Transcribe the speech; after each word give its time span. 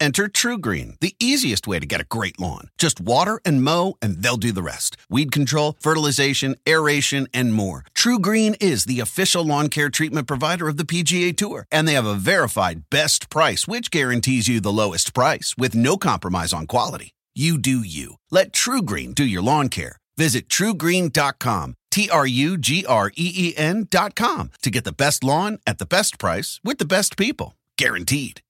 Enter 0.00 0.28
True 0.28 0.56
Green, 0.56 0.96
the 1.00 1.14
easiest 1.20 1.66
way 1.66 1.78
to 1.78 1.86
get 1.86 2.00
a 2.00 2.04
great 2.04 2.40
lawn. 2.40 2.68
Just 2.78 3.00
water 3.00 3.38
and 3.44 3.62
mow, 3.62 3.96
and 4.00 4.22
they'll 4.22 4.38
do 4.38 4.50
the 4.50 4.62
rest. 4.62 4.96
Weed 5.10 5.30
control, 5.30 5.76
fertilization, 5.80 6.56
aeration, 6.66 7.28
and 7.34 7.52
more. 7.52 7.84
True 7.94 8.18
Green 8.18 8.54
is 8.60 8.86
the 8.86 9.00
official 9.00 9.44
lawn 9.44 9.68
care 9.68 9.90
treatment 9.90 10.26
provider 10.26 10.68
of 10.68 10.78
the 10.78 10.84
PGA 10.84 11.36
Tour, 11.36 11.66
and 11.70 11.86
they 11.86 11.94
have 11.94 12.06
a 12.06 12.14
verified 12.14 12.84
best 12.90 13.28
price, 13.28 13.68
which 13.68 13.90
guarantees 13.90 14.48
you 14.48 14.60
the 14.60 14.72
lowest 14.72 15.12
price 15.12 15.54
with 15.58 15.74
no 15.74 15.96
compromise 15.98 16.52
on 16.52 16.66
quality. 16.66 17.12
You 17.34 17.58
do 17.58 17.80
you. 17.80 18.16
Let 18.30 18.52
True 18.52 18.82
Green 18.82 19.12
do 19.12 19.24
your 19.24 19.42
lawn 19.42 19.68
care. 19.68 19.98
Visit 20.16 20.48
truegreen.com, 20.48 21.74
T 21.90 22.10
R 22.10 22.26
U 22.26 22.58
G 22.58 22.84
R 22.86 23.12
E 23.16 23.32
E 23.34 23.54
N.com 23.56 24.50
to 24.62 24.70
get 24.70 24.84
the 24.84 24.92
best 24.92 25.22
lawn 25.22 25.58
at 25.66 25.78
the 25.78 25.86
best 25.86 26.18
price 26.18 26.58
with 26.64 26.78
the 26.78 26.84
best 26.84 27.16
people. 27.16 27.54
Guaranteed. 27.78 28.40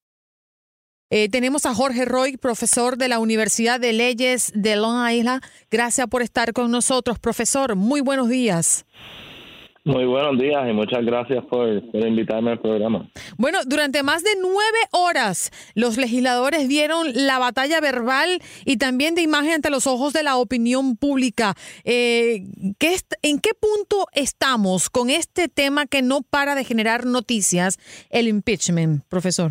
Eh, 1.12 1.28
tenemos 1.28 1.66
a 1.66 1.74
Jorge 1.74 2.04
Roy, 2.04 2.36
profesor 2.36 2.96
de 2.96 3.08
la 3.08 3.18
Universidad 3.18 3.80
de 3.80 3.92
Leyes 3.92 4.52
de 4.54 4.76
Long 4.76 5.10
Island. 5.10 5.42
Gracias 5.68 6.06
por 6.06 6.22
estar 6.22 6.52
con 6.52 6.70
nosotros, 6.70 7.18
profesor. 7.18 7.74
Muy 7.74 8.00
buenos 8.00 8.28
días. 8.28 8.86
Muy 9.82 10.04
buenos 10.04 10.38
días 10.38 10.68
y 10.68 10.72
muchas 10.72 11.04
gracias 11.04 11.42
por, 11.46 11.90
por, 11.90 12.06
invitarme 12.06 12.52
al 12.52 12.60
programa. 12.60 13.08
Bueno, 13.38 13.58
durante 13.66 14.04
más 14.04 14.22
de 14.22 14.30
nueve 14.40 14.78
horas 14.92 15.50
los 15.74 15.96
legisladores 15.96 16.68
dieron 16.68 17.08
la 17.14 17.38
batalla 17.40 17.80
verbal 17.80 18.40
y 18.64 18.76
también 18.76 19.16
de 19.16 19.22
imagen 19.22 19.54
ante 19.54 19.70
los 19.70 19.88
ojos 19.88 20.12
de 20.12 20.22
la 20.22 20.36
opinión 20.36 20.96
pública. 20.96 21.54
Eh, 21.84 22.44
¿qué 22.78 22.96
¿En 23.22 23.40
qué 23.40 23.50
punto 23.54 24.06
estamos 24.12 24.90
con 24.90 25.10
este 25.10 25.48
tema 25.48 25.86
que 25.86 26.02
no 26.02 26.20
para 26.22 26.54
de 26.54 26.64
generar 26.64 27.04
noticias, 27.04 27.78
el 28.10 28.28
impeachment, 28.28 29.02
profesor? 29.08 29.50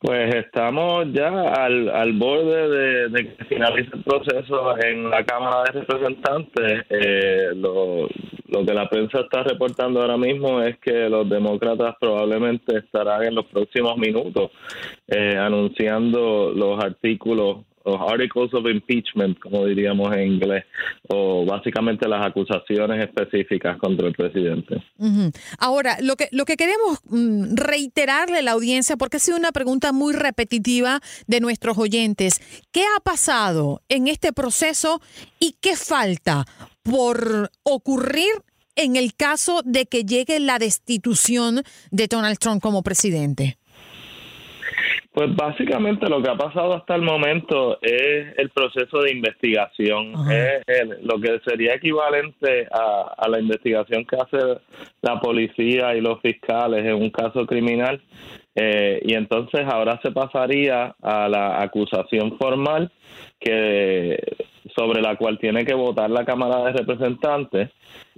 Pues 0.00 0.34
estamos 0.34 1.12
ya 1.12 1.28
al, 1.28 1.90
al 1.90 2.12
borde 2.14 3.10
de, 3.10 3.36
que 3.36 3.44
finalice 3.44 3.90
el 3.92 4.02
proceso 4.02 4.78
en 4.82 5.10
la 5.10 5.24
Cámara 5.26 5.64
de 5.64 5.80
Representantes. 5.80 6.86
Eh, 6.88 7.50
lo, 7.54 8.08
lo 8.48 8.64
que 8.64 8.72
la 8.72 8.88
prensa 8.88 9.20
está 9.20 9.42
reportando 9.42 10.00
ahora 10.00 10.16
mismo 10.16 10.62
es 10.62 10.78
que 10.78 11.08
los 11.10 11.28
demócratas 11.28 11.96
probablemente 12.00 12.78
estarán 12.78 13.24
en 13.24 13.34
los 13.34 13.44
próximos 13.44 13.98
minutos 13.98 14.50
eh, 15.06 15.36
anunciando 15.36 16.50
los 16.56 16.82
artículos 16.82 17.58
los 17.90 18.00
articles 18.00 18.52
of 18.54 18.66
impeachment, 18.66 19.38
como 19.38 19.66
diríamos 19.66 20.12
en 20.14 20.32
inglés, 20.32 20.64
o 21.08 21.44
básicamente 21.44 22.08
las 22.08 22.24
acusaciones 22.26 23.04
específicas 23.04 23.78
contra 23.78 24.08
el 24.08 24.14
presidente. 24.14 24.82
Ahora, 25.58 25.98
lo 26.00 26.16
que, 26.16 26.28
lo 26.32 26.44
que 26.44 26.56
queremos 26.56 27.00
mm, 27.08 27.54
reiterarle 27.56 28.38
a 28.38 28.42
la 28.42 28.52
audiencia, 28.52 28.96
porque 28.96 29.16
ha 29.16 29.20
sido 29.20 29.36
una 29.36 29.52
pregunta 29.52 29.92
muy 29.92 30.12
repetitiva 30.12 31.00
de 31.26 31.40
nuestros 31.40 31.78
oyentes, 31.78 32.40
¿qué 32.72 32.82
ha 32.82 33.00
pasado 33.00 33.82
en 33.88 34.08
este 34.08 34.32
proceso 34.32 35.00
y 35.38 35.56
qué 35.60 35.76
falta 35.76 36.44
por 36.82 37.50
ocurrir 37.62 38.30
en 38.76 38.96
el 38.96 39.14
caso 39.14 39.62
de 39.64 39.86
que 39.86 40.04
llegue 40.04 40.40
la 40.40 40.58
destitución 40.58 41.62
de 41.90 42.06
Donald 42.06 42.38
Trump 42.38 42.62
como 42.62 42.82
presidente? 42.82 43.59
Pues 45.12 45.34
básicamente 45.34 46.08
lo 46.08 46.22
que 46.22 46.30
ha 46.30 46.36
pasado 46.36 46.74
hasta 46.74 46.94
el 46.94 47.02
momento 47.02 47.78
es 47.82 48.38
el 48.38 48.50
proceso 48.50 49.00
de 49.00 49.10
investigación, 49.10 50.14
es 50.30 51.02
lo 51.02 51.20
que 51.20 51.40
sería 51.44 51.74
equivalente 51.74 52.68
a, 52.70 53.28
la 53.28 53.40
investigación 53.40 54.04
que 54.04 54.16
hace 54.16 54.60
la 55.02 55.20
policía 55.20 55.96
y 55.96 56.00
los 56.00 56.20
fiscales 56.20 56.84
en 56.84 56.94
un 56.94 57.10
caso 57.10 57.44
criminal. 57.44 58.00
Eh, 58.54 59.00
y 59.04 59.14
entonces 59.14 59.66
ahora 59.66 59.98
se 60.02 60.10
pasaría 60.10 60.94
a 61.02 61.28
la 61.28 61.60
acusación 61.62 62.36
formal 62.36 62.90
que 63.38 64.18
sobre 64.76 65.00
la 65.00 65.16
cual 65.16 65.38
tiene 65.38 65.64
que 65.64 65.74
votar 65.74 66.10
la 66.10 66.24
Cámara 66.24 66.64
de 66.64 66.72
Representantes 66.72 67.70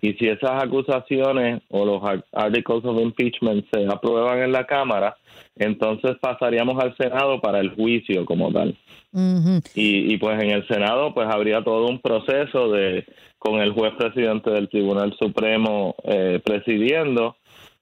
y 0.03 0.15
si 0.15 0.29
esas 0.29 0.63
acusaciones 0.63 1.63
o 1.71 1.87
los 1.87 2.03
articles 2.33 2.85
of 2.85 3.01
impeachment 3.01 3.65
se 3.73 3.87
aprueban 3.87 4.41
en 4.41 4.51
la 4.51 4.67
Cámara, 4.67 5.17
entonces 5.57 6.17
pasaríamos 6.21 6.83
al 6.83 6.97
Senado 6.97 7.41
para 7.41 7.61
el 7.61 7.71
juicio 7.71 8.25
como 8.25 8.53
tal. 8.53 8.77
y, 9.75 10.13
y, 10.13 10.17
pues 10.19 10.43
en 10.43 10.51
el 10.51 10.67
Senado 10.67 11.15
pues 11.15 11.29
habría 11.31 11.63
todo 11.63 11.87
un 11.87 12.01
proceso 12.01 12.71
de 12.73 13.07
con 13.39 13.61
el 13.61 13.73
juez 13.73 13.93
presidente 13.95 14.51
del 14.51 14.69
Tribunal 14.69 15.15
Supremo 15.19 15.95
eh, 16.05 16.41
presidiendo 16.45 17.37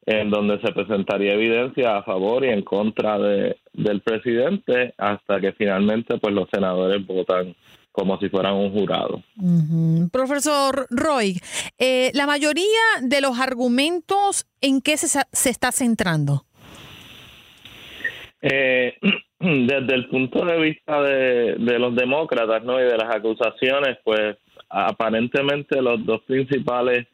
en 0.04 0.30
donde 0.30 0.60
se 0.60 0.72
presentaría 0.72 1.34
evidencia 1.34 1.96
a 1.96 2.02
favor 2.02 2.44
y 2.44 2.48
en 2.48 2.62
contra 2.62 3.18
de, 3.18 3.56
del 3.72 4.00
presidente 4.00 4.94
hasta 4.98 5.40
que 5.40 5.52
finalmente 5.52 6.18
pues 6.18 6.34
los 6.34 6.48
senadores 6.50 7.06
votan 7.06 7.54
como 7.92 8.18
si 8.18 8.28
fueran 8.28 8.54
un 8.54 8.72
jurado. 8.72 9.22
Profesor 10.12 10.86
Roy, 10.90 11.40
eh, 11.78 12.10
la 12.14 12.26
mayoría 12.26 12.64
de 13.02 13.20
los 13.20 13.38
argumentos, 13.38 14.46
¿en 14.60 14.80
qué 14.80 14.96
se, 14.96 15.20
se 15.32 15.50
está 15.50 15.72
centrando? 15.72 16.44
Eh, 18.42 18.96
desde 19.40 19.94
el 19.94 20.08
punto 20.08 20.44
de 20.44 20.58
vista 20.58 21.02
de, 21.02 21.78
los 21.78 21.94
demócratas 21.94 22.62
¿no? 22.62 22.80
y 22.80 22.84
de 22.84 22.96
las 22.96 23.14
acusaciones, 23.14 23.98
pues 24.04 24.36
aparentemente 24.68 25.80
los 25.82 26.04
dos 26.04 26.22
principales 26.22 27.06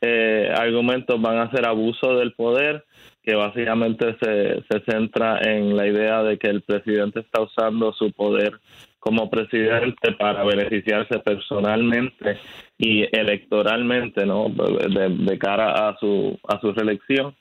eh, 0.00 0.52
argumentos 0.54 1.20
van 1.20 1.38
a 1.38 1.50
ser 1.50 1.66
abuso 1.66 2.16
del 2.16 2.32
poder, 2.34 2.84
que 3.24 3.34
básicamente 3.34 4.16
se, 4.20 4.62
se 4.70 4.80
centra 4.86 5.40
en 5.42 5.76
la 5.76 5.86
idea 5.86 6.22
de 6.22 6.38
que 6.38 6.48
el 6.48 6.62
presidente 6.62 7.20
está 7.20 7.40
usando 7.40 7.92
su 7.92 8.12
poder 8.12 8.60
como 9.00 9.30
presidente 9.30 10.12
para 10.18 10.44
beneficiarse 10.44 11.18
personalmente 11.18 12.38
y 12.78 13.04
electoralmente, 13.16 14.26
¿no? 14.26 14.48
De, 14.48 15.08
de 15.08 15.38
cara 15.38 15.88
a 15.88 15.96
su 15.98 16.38
a 16.48 16.60
su 16.60 16.72
reelección 16.72 17.34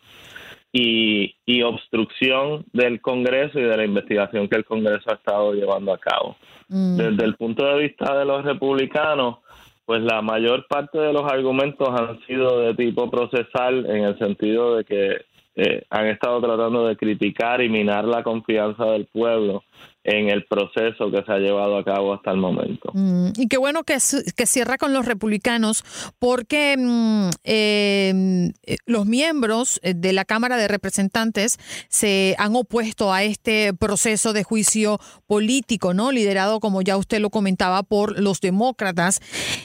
y, 0.73 1.35
y 1.45 1.61
obstrucción 1.61 2.65
del 2.73 2.99
Congreso 2.99 3.59
y 3.59 3.63
de 3.63 3.77
la 3.77 3.85
investigación 3.85 4.49
que 4.49 4.57
el 4.57 4.65
Congreso 4.65 5.11
ha 5.11 5.15
estado 5.15 5.53
llevando 5.53 5.93
a 5.93 5.99
cabo. 5.99 6.35
Mm. 6.67 6.97
Desde 6.97 7.25
el 7.25 7.35
punto 7.35 7.63
de 7.65 7.83
vista 7.83 8.17
de 8.17 8.25
los 8.25 8.43
republicanos, 8.43 9.37
pues 9.85 10.01
la 10.01 10.21
mayor 10.21 10.65
parte 10.67 10.97
de 10.97 11.13
los 11.13 11.31
argumentos 11.31 11.87
han 11.89 12.19
sido 12.25 12.59
de 12.61 12.73
tipo 12.73 13.11
procesal 13.11 13.85
en 13.85 14.03
el 14.03 14.17
sentido 14.17 14.77
de 14.77 14.83
que 14.83 15.32
eh, 15.55 15.83
han 15.89 16.07
estado 16.07 16.41
tratando 16.41 16.87
de 16.87 16.97
criticar 16.97 17.61
y 17.61 17.69
minar 17.69 18.05
la 18.05 18.23
confianza 18.23 18.85
del 18.85 19.05
pueblo 19.05 19.63
en 20.03 20.29
el 20.29 20.45
proceso 20.45 21.09
que 21.09 21.23
se 21.23 21.31
ha 21.31 21.37
llevado 21.37 21.77
a 21.77 21.83
cabo 21.83 22.13
hasta 22.13 22.31
el 22.31 22.37
momento. 22.37 22.91
Mm, 22.93 23.29
y 23.37 23.47
qué 23.47 23.57
bueno 23.57 23.83
que, 23.83 23.99
cierra 23.99 24.77
con 24.77 24.93
los 24.93 25.05
republicanos, 25.05 25.83
porque 26.19 26.75
mm, 26.77 27.29
em, 27.43 28.53
eh, 28.63 28.77
los 28.85 29.05
miembros 29.05 29.79
eh, 29.81 29.93
de 29.95 30.11
la 30.11 30.25
Cámara 30.25 30.57
de 30.57 30.67
Representantes 30.67 31.57
se 31.87 32.35
han 32.37 32.55
opuesto 32.55 33.13
a 33.13 33.23
este 33.23 33.73
proceso 33.73 34.33
de 34.33 34.43
juicio 34.43 34.99
político, 35.25 35.93
¿no? 35.93 36.11
Liderado, 36.11 36.59
como 36.59 36.81
ya 36.81 36.97
usted 36.97 37.19
lo 37.19 37.29
comentaba, 37.29 37.83
por 37.83 38.19
los 38.19 38.41
demócratas. 38.41 39.21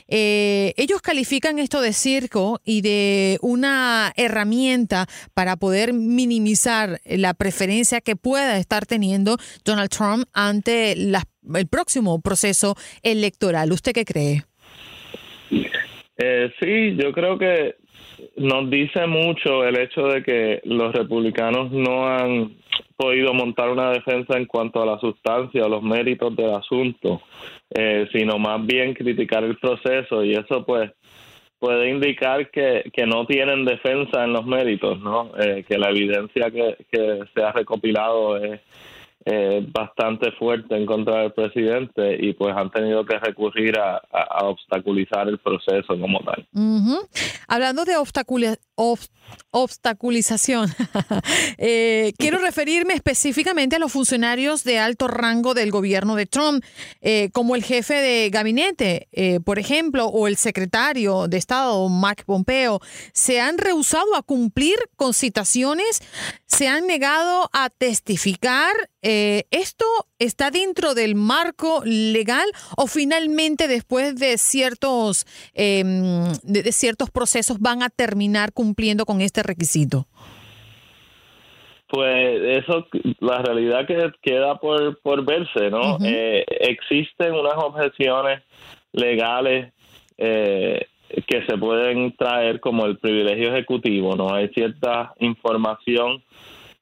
Eh, 0.06 0.72
ellos 0.76 1.02
califican 1.02 1.58
esto 1.58 1.80
de 1.80 1.92
circo 1.92 2.60
y 2.64 2.82
de 2.82 3.38
una 3.42 4.12
herramienta 4.16 5.06
para 5.34 5.56
poder 5.56 5.92
minimizar 5.92 7.00
la 7.04 7.34
preferencia 7.34 8.00
que 8.00 8.14
pueda 8.14 8.58
estar 8.58 8.86
teniendo 8.86 9.36
Donald 9.64 9.90
Trump 9.90 10.27
ante 10.32 10.92
el 10.92 11.68
próximo 11.70 12.20
proceso 12.20 12.74
electoral. 13.02 13.72
¿Usted 13.72 13.92
qué 13.92 14.04
cree? 14.04 14.42
Eh, 16.16 16.52
sí, 16.60 16.96
yo 16.96 17.12
creo 17.12 17.38
que 17.38 17.76
nos 18.36 18.68
dice 18.70 19.06
mucho 19.06 19.64
el 19.64 19.78
hecho 19.78 20.02
de 20.08 20.22
que 20.22 20.60
los 20.64 20.92
republicanos 20.92 21.70
no 21.70 22.06
han 22.06 22.56
podido 22.96 23.32
montar 23.32 23.70
una 23.70 23.90
defensa 23.90 24.36
en 24.36 24.46
cuanto 24.46 24.82
a 24.82 24.86
la 24.86 24.98
sustancia 24.98 25.64
o 25.64 25.68
los 25.68 25.82
méritos 25.82 26.34
del 26.34 26.52
asunto, 26.52 27.22
eh, 27.70 28.08
sino 28.12 28.38
más 28.38 28.66
bien 28.66 28.94
criticar 28.94 29.44
el 29.44 29.56
proceso 29.56 30.24
y 30.24 30.32
eso 30.32 30.64
pues 30.66 30.90
puede 31.60 31.90
indicar 31.90 32.50
que, 32.50 32.90
que 32.92 33.06
no 33.06 33.26
tienen 33.26 33.64
defensa 33.64 34.24
en 34.24 34.32
los 34.32 34.46
méritos, 34.46 35.00
¿no? 35.00 35.32
Eh, 35.38 35.64
que 35.68 35.78
la 35.78 35.90
evidencia 35.90 36.50
que, 36.50 36.76
que 36.90 37.20
se 37.34 37.42
ha 37.42 37.52
recopilado 37.52 38.36
es 38.36 38.60
eh, 39.30 39.62
bastante 39.70 40.32
fuerte 40.38 40.74
en 40.74 40.86
contra 40.86 41.18
del 41.20 41.32
presidente 41.34 42.16
y 42.18 42.32
pues 42.32 42.56
han 42.56 42.70
tenido 42.70 43.04
que 43.04 43.18
recurrir 43.18 43.78
a, 43.78 44.00
obstaculizar 44.40 45.28
el 45.28 45.36
proceso 45.38 46.00
como 46.00 46.20
tal. 46.20 46.46
Hablando 47.46 47.84
de 47.84 47.96
obstaculización, 49.50 50.70
eh, 51.58 52.14
quiero 52.16 52.38
referirme 52.38 52.94
específicamente 52.94 53.76
a 53.76 53.78
los 53.78 53.92
funcionarios 53.92 54.64
de 54.64 54.78
alto 54.78 55.08
rango 55.08 55.52
del 55.52 55.70
gobierno 55.72 56.14
de 56.14 56.24
Trump, 56.24 56.64
eh, 57.02 57.28
como 57.32 57.54
el 57.54 57.62
jefe 57.62 57.94
de 57.94 58.30
gabinete, 58.30 59.08
por 59.44 59.58
ejemplo, 59.58 60.06
o 60.06 60.26
el 60.26 60.36
secretario 60.36 61.28
de 61.28 61.36
Estado, 61.36 61.86
Mike 61.90 62.24
Pompeo, 62.24 62.80
se 63.12 63.42
han 63.42 63.58
rehusado 63.58 64.16
a 64.16 64.22
cumplir 64.22 64.78
con 64.96 65.12
citaciones, 65.12 66.00
se 66.46 66.68
han 66.68 66.86
negado 66.86 67.50
a 67.52 67.68
testificar 67.68 68.72
eh, 69.02 69.44
¿esto 69.50 69.84
está 70.18 70.50
dentro 70.50 70.94
del 70.94 71.14
marco 71.14 71.82
legal 71.84 72.46
o 72.76 72.86
finalmente 72.86 73.68
después 73.68 74.16
de 74.16 74.38
ciertos, 74.38 75.24
em, 75.54 76.32
de, 76.42 76.72
ciertos 76.72 77.10
procesos 77.10 77.58
van 77.60 77.82
a 77.82 77.90
terminar 77.90 78.52
cumpliendo 78.52 79.04
con 79.04 79.20
este 79.20 79.42
requisito? 79.42 80.06
Pues 81.88 82.64
eso, 82.64 82.86
la 83.20 83.38
realidad 83.38 83.86
que 83.86 84.10
queda 84.20 84.56
por, 84.58 85.00
por 85.00 85.24
verse, 85.24 85.70
¿no? 85.70 85.96
Eh, 86.04 86.44
existen 86.60 87.32
unas 87.32 87.54
objeciones 87.56 88.42
legales 88.92 89.72
eh, 90.18 90.86
que 91.26 91.46
se 91.46 91.56
pueden 91.56 92.14
traer 92.16 92.60
como 92.60 92.84
el 92.84 92.98
privilegio 92.98 93.54
ejecutivo, 93.54 94.16
¿no? 94.16 94.34
Hay 94.34 94.48
cierta 94.48 95.14
información 95.20 96.22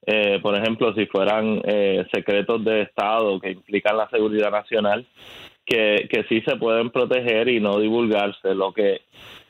eh, 0.07 0.39
por 0.41 0.57
ejemplo, 0.57 0.95
si 0.95 1.07
fueran 1.07 1.61
eh, 1.65 2.07
secretos 2.13 2.65
de 2.65 2.83
Estado 2.83 3.41
que 3.41 3.51
implican 3.51 3.97
la 3.97 4.09
seguridad 4.09 4.53
nacional, 4.53 5.05
que, 5.65 6.09
que 6.09 6.25
sí 6.29 6.43
se 6.47 6.57
pueden 6.57 6.91
proteger 6.91 7.49
y 7.49 7.59
no 7.59 7.81
divulgarse. 7.81 8.55
Lo 8.55 8.73
que 8.73 9.01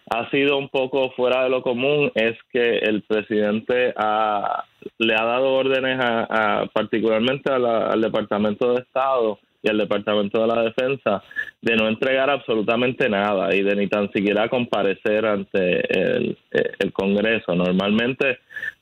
ha 0.09 0.31
sido 0.31 0.57
un 0.57 0.71
poco 0.71 1.11
fuera 1.11 1.45
de 1.45 1.51
lo 1.51 1.63
común 1.63 2.11
es 2.15 2.37
que 2.51 2.79
el 2.79 3.03
presidente 3.03 3.93
ha, 3.97 4.65
le 4.99 5.15
ha 5.15 5.25
dado 5.25 5.53
órdenes 5.53 5.99
a, 6.01 6.67
particularmente 6.73 7.53
al 7.53 8.01
Departamento 8.01 8.73
de 8.73 8.83
Estado 8.83 9.39
y 9.63 9.69
al 9.69 9.79
Departamento 9.79 10.41
de 10.41 10.47
la 10.47 10.63
Defensa 10.63 11.23
de 11.61 11.77
no 11.77 11.89
entregar 11.89 12.31
absolutamente 12.31 13.09
nada 13.11 13.55
y 13.55 13.63
de 13.63 13.75
ni 13.75 13.89
tan 13.89 14.11
siquiera 14.13 14.49
comparecer 14.49 15.27
ante 15.27 15.81
el, 16.01 16.39
el 16.79 16.93
Congreso. 16.93 17.55
Normalmente 17.55 18.39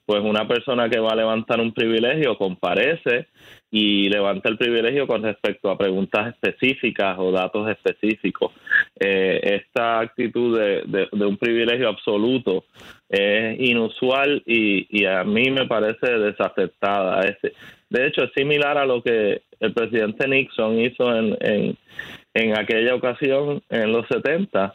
pues 0.06 0.23
una 0.23 0.47
persona 0.47 0.89
que 0.89 1.01
va 1.01 1.12
a 1.12 1.17
levantar 1.17 1.61
un 1.61 1.73
privilegio 1.73 2.37
comparece 2.37 3.29
y 3.71 4.09
levanta 4.09 4.49
el 4.49 4.56
privilegio 4.56 5.06
con 5.06 5.23
respecto 5.23 5.71
a 5.71 5.79
preguntas 5.79 6.35
específicas 6.35 7.17
o 7.19 7.33
datos 7.33 7.69
específicos. 7.69 8.53
Eh, 9.01 9.41
esta 9.62 10.01
actitud 10.01 10.56
de, 10.59 11.09
un 11.12 11.37
privilegio 11.37 11.89
absoluto 11.89 12.67
es 13.09 13.59
inusual 13.59 14.43
y, 14.47 15.05
a 15.06 15.25
mí 15.25 15.51
me 15.51 15.67
parece 15.67 16.06
desaceptada. 16.19 17.21
de 17.91 18.06
hecho, 18.06 18.25
es 18.25 18.31
similar 18.37 18.79
a 18.79 18.87
lo 18.87 19.03
que 19.03 19.43
el 19.59 19.73
presidente 19.73 20.29
Nixon 20.29 20.79
hizo 20.79 21.17
en, 21.17 21.37
en, 21.41 21.77
en 22.35 22.59
aquella 22.59 22.95
ocasión, 22.95 23.62
en 23.71 23.93
los 23.93 24.06
70, 24.09 24.75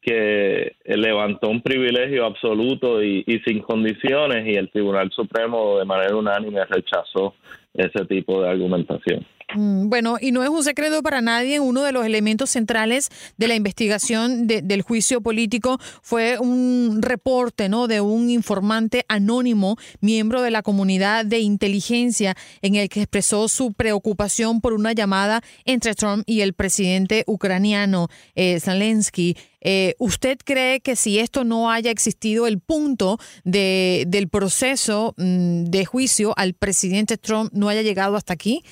que 0.00 0.76
levantó 0.84 1.48
un 1.48 1.60
privilegio 1.60 2.24
absoluto 2.24 3.02
y, 3.02 3.24
sin 3.44 3.60
condiciones 3.60 4.46
y 4.46 4.56
el 4.56 4.70
Tribunal 4.70 5.10
Supremo 5.12 5.78
de 5.78 5.84
manera 5.84 6.16
unánime 6.16 6.64
rechazó 6.64 7.34
ese 7.74 8.04
tipo 8.06 8.42
de 8.42 8.48
argumentación. 8.48 9.26
Mm, 9.54 9.88
bueno, 9.88 10.16
y 10.20 10.32
no 10.32 10.42
es 10.42 10.48
un 10.48 10.62
secreto 10.62 11.02
para 11.02 11.20
nadie, 11.20 11.60
uno 11.60 11.82
de 11.82 11.92
los 11.92 12.06
elementos 12.06 12.50
centrales 12.50 13.08
de 13.36 13.48
la 13.48 13.54
investigación 13.54 14.46
del 14.46 14.82
juicio 14.82 15.20
político 15.20 15.78
fue 16.02 16.38
un 16.38 16.98
reporte 17.00 17.68
¿no? 17.68 17.88
de 17.88 18.00
un 18.00 18.30
informante 18.30 19.04
anónimo, 19.08 19.76
miembro 20.00 20.42
de 20.42 20.50
la 20.50 20.62
comunidad 20.62 21.24
de 21.24 21.40
inteligencia, 21.40 22.36
en 22.62 22.76
el 22.76 22.88
que 22.88 23.02
expresó 23.02 23.48
su 23.48 23.72
preocupación 23.72 24.60
por 24.60 24.72
una 24.72 24.92
llamada 24.92 25.42
entre 25.64 25.94
Trump 25.94 26.22
y 26.26 26.42
el 26.42 26.54
presidente 26.54 27.24
ucraniano 27.26 28.08
eh, 28.34 28.60
Zelensky. 28.60 29.36
Eh, 29.62 29.94
¿Usted 29.98 30.38
cree 30.42 30.80
que 30.80 30.96
si 30.96 31.18
esto 31.18 31.44
no 31.44 31.70
haya 31.70 31.90
existido, 31.90 32.46
el 32.46 32.60
punto 32.60 33.18
de, 33.44 34.04
del 34.06 34.28
proceso 34.28 35.14
mm, 35.18 35.64
de 35.64 35.84
juicio 35.84 36.32
al 36.36 36.54
presidente 36.54 37.18
Trump 37.18 37.52
no 37.52 37.68
haya 37.68 37.82
llegado 37.82 38.16
hasta 38.16 38.32
aquí? 38.32 38.62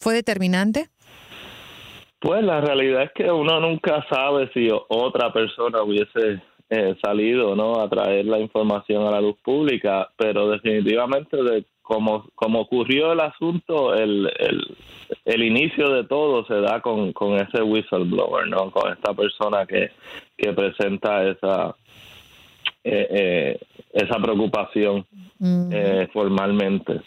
¿Fue 0.00 0.14
determinante? 0.14 0.88
Pues 2.20 2.42
la 2.42 2.60
realidad 2.60 3.02
es 3.04 3.12
que 3.12 3.30
uno 3.30 3.60
nunca 3.60 4.04
sabe 4.10 4.50
si 4.52 4.68
otra 4.88 5.32
persona 5.32 5.82
hubiese 5.82 6.42
eh, 6.70 6.96
salido 7.02 7.54
no 7.56 7.80
a 7.80 7.88
traer 7.88 8.26
la 8.26 8.38
información 8.38 9.06
a 9.06 9.10
la 9.10 9.20
luz 9.20 9.36
pública, 9.42 10.10
pero 10.16 10.50
definitivamente 10.50 11.36
de 11.42 11.64
como, 11.80 12.28
como 12.34 12.60
ocurrió 12.60 13.12
el 13.12 13.20
asunto, 13.20 13.94
el, 13.94 14.30
el, 14.38 14.76
el 15.24 15.42
inicio 15.42 15.88
de 15.90 16.04
todo 16.04 16.44
se 16.46 16.60
da 16.60 16.82
con, 16.82 17.14
con 17.14 17.36
ese 17.36 17.62
whistleblower, 17.62 18.46
¿no? 18.48 18.70
Con 18.70 18.92
esta 18.92 19.14
persona 19.14 19.64
que, 19.64 19.92
que 20.36 20.52
presenta 20.52 21.26
esa 21.26 21.74
eh, 22.84 23.06
eh, 23.10 23.60
esa 23.92 24.18
preocupación 24.18 25.06
mm. 25.38 25.72
formalmente 26.12 27.00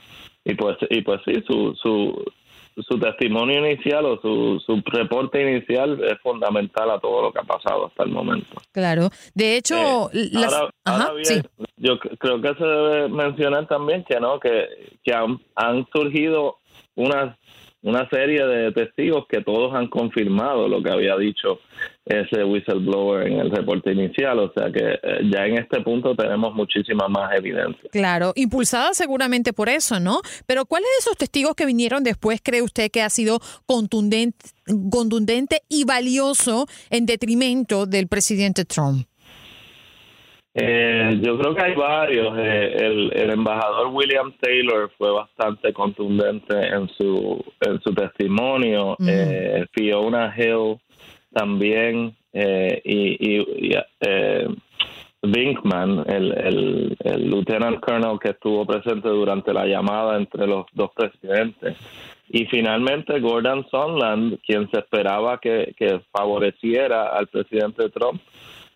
y 0.44 0.56
pues 0.56 0.78
y 0.90 1.02
pues 1.02 1.22
sí 1.26 1.34
su 1.48 1.76
su 1.76 2.26
su 2.76 3.00
testimonio 3.00 3.66
inicial 3.66 4.06
o 4.06 4.20
su, 4.22 4.60
su 4.66 4.82
reporte 4.86 5.42
inicial 5.42 6.02
es 6.04 6.20
fundamental 6.22 6.90
a 6.92 7.00
todo 7.00 7.24
lo 7.24 7.32
que 7.32 7.40
ha 7.40 7.44
pasado 7.44 7.88
hasta 7.88 8.04
el 8.04 8.12
momento. 8.12 8.48
Claro, 8.72 9.10
de 9.34 9.58
hecho, 9.58 10.12
eh, 10.14 10.32
ahora, 10.86 11.14
bien, 11.14 11.48
yo 11.78 12.00
creo 12.00 12.42
que 12.42 12.54
se 12.56 12.64
debe 12.64 13.10
mencionar 13.10 13.68
también 13.68 14.04
que 14.04 14.20
no 14.20 14.40
que, 14.40 14.98
que 15.04 15.14
han, 15.14 15.40
han 15.56 15.88
surgido 15.94 16.58
unas 16.96 17.38
una 17.84 18.08
serie 18.10 18.46
de 18.46 18.72
testigos 18.72 19.26
que 19.28 19.42
todos 19.42 19.74
han 19.74 19.88
confirmado 19.88 20.68
lo 20.68 20.84
que 20.84 20.92
había 20.92 21.18
dicho 21.18 21.60
ese 22.06 22.44
whistleblower 22.44 23.28
en 23.28 23.40
el 23.40 23.52
reporte 23.52 23.92
inicial, 23.92 24.40
o 24.40 24.52
sea 24.54 24.72
que 24.72 25.00
eh, 25.02 25.30
ya 25.32 25.46
en 25.46 25.58
este 25.58 25.82
punto 25.82 26.16
tenemos 26.16 26.54
muchísima 26.54 27.08
más 27.08 27.34
evidencia. 27.36 27.90
Claro, 27.92 28.34
impulsada 28.36 28.94
seguramente 28.94 29.54
por 29.54 29.70
eso, 29.70 30.00
¿no? 30.00 30.22
Pero 30.46 30.66
¿cuáles 30.66 30.90
de 30.90 31.00
esos 31.00 31.18
testigos 31.18 31.56
que 31.56 31.66
vinieron 31.66 32.04
después 32.04 32.42
cree 32.44 32.62
usted 32.62 32.92
que 32.92 33.02
ha 33.02 33.10
sido 33.10 33.40
contundente, 33.66 34.50
contundente 34.92 35.62
y 35.70 35.86
valioso 35.86 36.66
en 36.90 37.06
detrimento 37.06 37.86
del 37.86 38.08
presidente 38.08 38.66
Trump? 38.66 39.06
Eh, 40.54 41.20
yo 41.22 41.38
creo 41.38 41.56
que 41.56 41.64
hay 41.64 41.76
varios. 41.76 42.38
Eh, 42.38 43.10
el, 43.14 43.30
embajador 43.30 43.88
William 43.88 44.34
Taylor 44.42 44.92
fue 44.98 45.12
bastante 45.12 45.72
contundente 45.72 46.54
en 46.68 46.90
su 46.90 47.44
en 47.62 47.82
su 47.82 47.94
testimonio. 47.94 48.98
Eh, 49.08 49.66
Fiona 49.72 50.34
Hill 50.38 50.78
también 51.34 52.16
eh, 52.34 52.82
y, 52.84 53.38
y, 53.38 53.78
eh, 54.02 54.48
Binkman, 55.24 56.04
el, 56.08 56.32
el, 56.32 56.98
el 57.04 57.30
lieutenant 57.30 57.80
colonel 57.80 58.20
que 58.20 58.30
estuvo 58.30 58.66
presente 58.66 59.08
durante 59.08 59.54
la 59.54 59.66
llamada 59.66 60.18
entre 60.18 60.48
los 60.48 60.66
dos 60.74 60.92
presidentes. 60.96 61.78
Y 62.30 62.46
finalmente 62.46 63.20
Gordon 63.20 63.68
Sondland, 63.70 64.40
quien 64.46 64.70
se 64.72 64.80
esperaba 64.80 65.38
que, 65.40 65.74
que 65.78 66.02
favoreciera 66.12 67.10
al 67.10 67.28
presidente 67.28 67.90
Trump, 67.90 68.22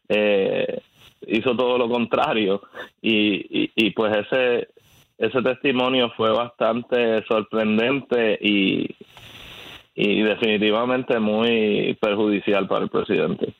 eh, 0.09 0.81
hizo 1.27 1.55
todo 1.55 1.77
lo 1.77 1.89
contrario 1.89 2.61
y, 3.01 3.71
y, 3.75 3.91
pues 3.91 4.15
ese 4.17 4.69
ese 5.17 5.41
testimonio 5.41 6.11
fue 6.17 6.31
bastante 6.31 7.23
sorprendente 7.25 8.37
y 8.41 8.95
y 9.97 10.21
definitivamente 10.23 11.19
muy 11.19 11.97
perjudicial 12.01 12.67
para 12.67 12.83
el 12.83 12.89
presidente. 12.89 13.53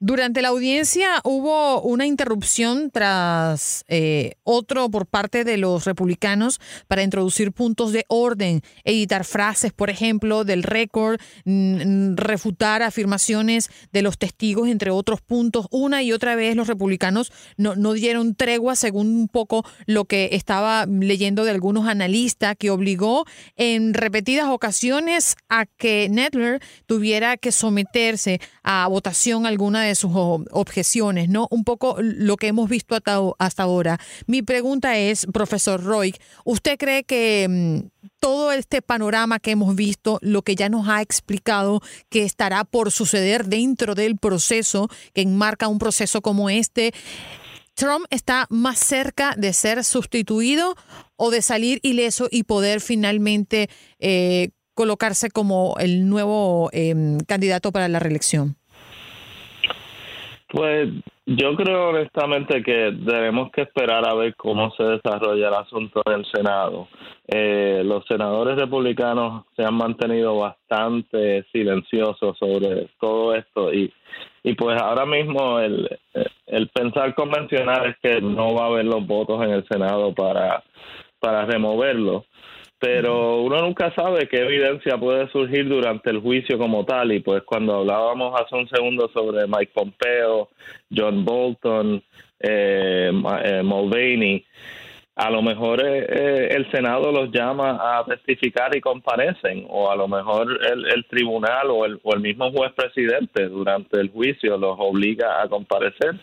Durante 0.00 0.42
la 0.42 0.48
audiencia 0.48 1.20
hubo 1.22 1.80
una 1.82 2.06
interrupción 2.06 2.90
tras 2.90 3.84
eh, 3.86 4.34
otro 4.42 4.90
por 4.90 5.06
parte 5.06 5.44
de 5.44 5.58
los 5.58 5.84
republicanos 5.84 6.60
para 6.88 7.04
introducir 7.04 7.52
puntos 7.52 7.92
de 7.92 8.04
orden, 8.08 8.62
editar 8.84 9.24
frases, 9.24 9.72
por 9.72 9.90
ejemplo, 9.90 10.44
del 10.44 10.64
récord, 10.64 11.20
refutar 11.44 12.82
afirmaciones 12.82 13.70
de 13.92 14.02
los 14.02 14.18
testigos, 14.18 14.68
entre 14.68 14.90
otros 14.90 15.20
puntos. 15.20 15.66
Una 15.70 16.02
y 16.02 16.12
otra 16.12 16.34
vez 16.34 16.56
los 16.56 16.66
republicanos 16.66 17.32
no, 17.56 17.76
no 17.76 17.92
dieron 17.92 18.34
tregua, 18.34 18.74
según 18.74 19.08
un 19.14 19.28
poco 19.28 19.64
lo 19.86 20.04
que 20.04 20.30
estaba 20.32 20.86
leyendo 20.86 21.44
de 21.44 21.52
algunos 21.52 21.86
analistas, 21.86 22.56
que 22.58 22.70
obligó 22.70 23.24
en 23.56 23.94
repetidas 23.94 24.48
ocasiones 24.48 25.36
a 25.48 25.66
que 25.66 26.08
Netler 26.10 26.60
tuviera 26.86 27.36
que 27.36 27.52
someterse 27.52 28.40
a 28.62 28.69
votación 28.88 29.46
alguna 29.46 29.82
de 29.82 29.94
sus 29.94 30.12
objeciones, 30.14 31.28
¿no? 31.28 31.48
Un 31.50 31.64
poco 31.64 31.96
lo 32.00 32.36
que 32.36 32.48
hemos 32.48 32.68
visto 32.68 32.94
hasta, 32.94 33.62
ahora. 33.62 33.98
Mi 34.26 34.42
pregunta 34.42 34.96
es, 34.96 35.26
profesor 35.32 35.82
Roy, 35.82 36.14
¿usted 36.44 36.78
cree 36.78 37.04
que 37.04 37.46
mm, 37.48 38.08
todo 38.20 38.52
este 38.52 38.82
panorama 38.82 39.38
que 39.38 39.52
hemos 39.52 39.74
visto, 39.74 40.18
lo 40.22 40.42
que 40.42 40.54
ya 40.54 40.68
nos 40.68 40.88
ha 40.88 41.02
explicado 41.02 41.80
que 42.08 42.24
estará 42.24 42.64
por 42.64 42.90
suceder 42.90 43.46
dentro 43.46 43.94
del 43.94 44.16
proceso 44.16 44.88
que 45.14 45.22
enmarca 45.22 45.68
un 45.68 45.78
proceso 45.78 46.20
como 46.20 46.50
este, 46.50 46.92
Trump 47.74 48.04
está 48.10 48.46
más 48.50 48.78
cerca 48.78 49.34
de 49.36 49.52
ser 49.52 49.84
sustituido 49.84 50.76
o 51.16 51.30
de 51.30 51.40
salir 51.40 51.80
ileso 51.82 52.28
y 52.30 52.42
poder 52.42 52.80
finalmente 52.80 53.70
eh, 53.98 54.50
colocarse 54.74 55.30
como 55.30 55.76
el 55.78 56.08
nuevo 56.08 56.70
em, 56.72 57.18
candidato 57.20 57.72
para 57.72 57.88
la 57.88 57.98
reelección? 57.98 58.59
Pues 60.52 60.88
yo 61.26 61.54
creo 61.54 61.90
honestamente 61.90 62.60
que 62.64 62.90
debemos 62.92 63.52
que 63.52 63.62
esperar 63.62 64.04
a 64.08 64.14
ver 64.14 64.34
cómo 64.34 64.72
se 64.72 64.82
desarrolla 64.82 65.46
el 65.46 65.54
asunto 65.54 66.02
en 66.06 66.12
el 66.12 66.26
Senado. 66.26 66.88
Eh, 67.28 67.82
los 67.84 68.04
senadores 68.06 68.56
republicanos 68.56 69.44
se 69.54 69.62
han 69.62 69.74
mantenido 69.74 70.36
bastante 70.38 71.44
silenciosos 71.52 72.36
sobre 72.36 72.88
todo 72.98 73.32
esto 73.36 73.72
y, 73.72 73.92
y 74.42 74.54
pues 74.54 74.80
ahora 74.82 75.06
mismo 75.06 75.60
el, 75.60 75.88
el 76.46 76.68
pensar 76.70 77.14
convencional 77.14 77.90
es 77.90 77.96
que 78.02 78.20
no 78.20 78.52
va 78.52 78.64
a 78.64 78.68
haber 78.68 78.86
los 78.86 79.06
votos 79.06 79.40
en 79.44 79.50
el 79.50 79.64
Senado 79.68 80.12
para, 80.12 80.64
para 81.20 81.44
removerlo 81.44 82.24
pero 82.80 83.42
uno 83.42 83.60
nunca 83.60 83.94
sabe 83.94 84.26
qué 84.26 84.38
evidencia 84.38 84.96
puede 84.96 85.28
surgir 85.28 85.68
durante 85.68 86.08
el 86.08 86.20
juicio 86.20 86.56
como 86.56 86.86
tal. 86.86 87.12
Y 87.12 87.20
pues 87.20 87.42
cuando 87.42 87.76
hablábamos 87.76 88.40
hace 88.40 88.56
un 88.56 88.66
segundo 88.68 89.10
sobre 89.12 89.46
Mike 89.46 89.72
Pompeo, 89.74 90.48
John 90.90 91.24
Bolton, 91.26 92.02
eh, 92.40 93.12
eh 93.44 93.62
Mulvaney, 93.62 94.46
a 95.20 95.28
lo 95.28 95.42
mejor 95.42 95.84
eh, 95.84 96.06
eh, 96.08 96.48
el 96.52 96.70
Senado 96.70 97.12
los 97.12 97.30
llama 97.30 97.78
a 97.78 98.02
testificar 98.06 98.74
y 98.74 98.80
comparecen, 98.80 99.66
o 99.68 99.90
a 99.90 99.94
lo 99.94 100.08
mejor 100.08 100.58
el, 100.64 101.04
tribunal 101.10 101.68
o 101.68 101.84
el, 101.84 102.00
o 102.02 102.14
el, 102.14 102.20
mismo 102.20 102.50
juez 102.50 102.72
presidente 102.72 103.46
durante 103.48 104.00
el 104.00 104.08
juicio 104.08 104.56
los 104.56 104.76
obliga 104.78 105.42
a 105.42 105.48
comparecer. 105.48 106.14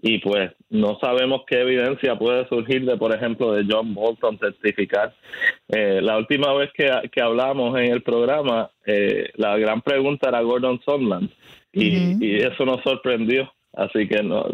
Y 0.00 0.18
pues 0.20 0.52
no 0.70 0.98
sabemos 0.98 1.42
qué 1.46 1.60
evidencia 1.60 2.16
puede 2.16 2.48
surgir 2.48 2.86
de, 2.86 2.96
por 2.96 3.14
ejemplo, 3.14 3.52
de 3.52 3.66
John 3.68 3.92
Bolton 3.92 4.38
testificar. 4.38 5.14
Eh, 5.68 6.00
la 6.00 6.16
última 6.16 6.54
vez 6.54 6.70
que, 6.72 6.90
que, 7.12 7.20
hablamos 7.20 7.78
en 7.78 7.92
el 7.92 8.02
programa, 8.02 8.70
la 9.34 9.58
gran 9.58 9.82
pregunta 9.82 10.30
era 10.30 10.40
Gordon 10.40 10.80
Sondland, 10.86 11.28
y, 11.70 12.24
y 12.24 12.36
eso 12.36 12.64
nos 12.64 12.82
sorprendió. 12.82 13.52
Así 13.74 14.08
que 14.08 14.22
no, 14.22 14.44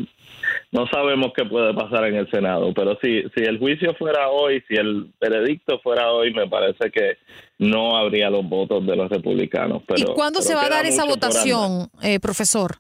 no 0.73 0.87
sabemos 0.89 1.33
qué 1.37 1.45
puede 1.45 1.73
pasar 1.73 2.05
en 2.07 2.17
el 2.17 2.31
Senado, 2.31 2.73
pero 2.75 2.99
si, 3.01 3.23
si 3.35 3.45
el 3.45 3.59
juicio 3.59 3.95
fuera 3.95 4.29
hoy, 4.29 4.63
si 4.69 4.75
el 4.75 5.13
veredicto 5.21 5.79
fuera 5.81 6.11
hoy, 6.13 6.33
me 6.35 6.49
parece 6.49 6.91
que 6.91 7.19
no 7.59 7.97
habría 7.97 8.29
los 8.29 8.47
votos 8.49 8.85
de 8.87 8.97
los 8.97 9.09
republicanos. 9.09 9.83
Pero, 9.87 10.13
¿Y 10.13 10.15
cuándo 10.15 10.43
se 10.43 10.55
va 10.55 10.65
a 10.65 10.69
dar 10.69 10.87
esa 10.87 11.05
votación, 11.05 11.89
eh, 12.03 12.19
profesor? 12.21 12.79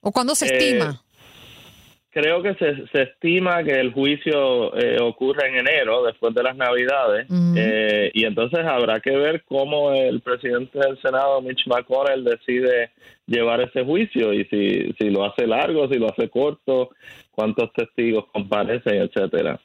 ¿O 0.00 0.10
cuándo 0.10 0.34
se 0.34 0.46
estima? 0.46 1.01
Eh, 2.14 2.20
creo 2.20 2.42
que 2.42 2.54
se, 2.54 2.86
se, 2.88 3.02
estima 3.02 3.62
que 3.62 3.72
el 3.72 3.92
juicio 3.92 4.76
eh, 4.76 4.98
ocurre 5.00 5.48
en 5.48 5.56
enero, 5.66 6.04
después 6.04 6.34
de 6.34 6.42
las 6.42 6.56
Navidades, 6.56 7.26
y 8.14 8.24
entonces 8.24 8.60
habrá 8.60 9.00
que 9.00 9.16
ver 9.16 9.44
cómo 9.44 9.92
el 9.92 10.20
presidente 10.20 10.78
del 10.78 11.00
Senado, 11.00 11.40
Mitch 11.40 11.66
McConnell, 11.66 12.24
decide 12.24 12.90
llevar 13.26 13.60
ese 13.60 13.84
juicio 13.84 14.32
y 14.32 14.44
si, 14.46 14.92
si 14.98 15.10
lo 15.10 15.24
hace 15.24 15.46
largo, 15.46 15.88
si 15.88 15.98
lo 15.98 16.10
hace 16.10 16.28
corto, 16.28 16.90
cuántos 17.30 17.72
testigos 17.72 18.26
comparecen, 18.32 19.02
etcétera. 19.02 19.60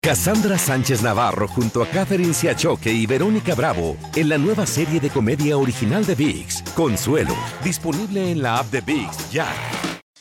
Cassandra 0.01 0.59
Sánchez 0.59 1.03
Navarro 1.03 1.49
junto 1.49 1.83
a 1.83 1.87
Catherine 1.87 2.35
Siachoque 2.35 2.93
y 2.93 3.07
Verónica 3.07 3.55
Bravo 3.55 3.97
en 4.15 4.29
la 4.29 4.37
nueva 4.37 4.67
serie 4.67 5.01
de 5.01 5.09
comedia 5.09 5.57
original 5.57 6.05
de 6.05 6.15
Vix, 6.15 6.63
Consuelo, 6.75 7.35
disponible 7.63 8.31
en 8.31 8.43
la 8.43 8.59
app 8.59 8.71
de 8.71 8.83
Vix 8.83 9.33
ya. 9.33 9.49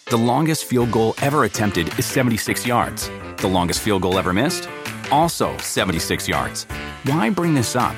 The 0.06 0.18
longest 0.18 0.70
field 0.70 0.90
goal 0.92 1.16
ever 1.22 1.44
attempted 1.44 1.88
is 2.00 2.06
76 2.06 2.66
yards. 2.66 3.12
The 3.38 3.50
longest 3.50 3.82
field 3.82 4.04
goal 4.04 4.18
ever 4.18 4.32
missed, 4.32 4.70
also 5.12 5.50
76 5.58 6.30
yards. 6.30 6.66
Why 7.04 7.30
bring 7.30 7.54
this 7.54 7.76
up? 7.76 7.96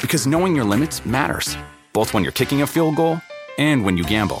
Because 0.00 0.26
knowing 0.26 0.56
your 0.56 0.64
limits 0.64 1.04
matters, 1.04 1.58
both 1.92 2.14
when 2.14 2.22
you're 2.22 2.32
kicking 2.32 2.62
a 2.62 2.66
field 2.66 2.96
goal 2.96 3.20
and 3.58 3.84
when 3.84 3.98
you 3.98 4.04
gamble. 4.04 4.40